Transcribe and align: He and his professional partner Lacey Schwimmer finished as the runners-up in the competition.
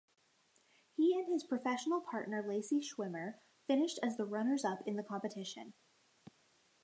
He 0.95 1.15
and 1.15 1.27
his 1.31 1.43
professional 1.43 2.01
partner 2.01 2.41
Lacey 2.41 2.79
Schwimmer 2.79 3.35
finished 3.67 3.99
as 4.01 4.17
the 4.17 4.25
runners-up 4.25 4.79
in 4.87 4.95
the 4.95 5.03
competition. 5.03 5.73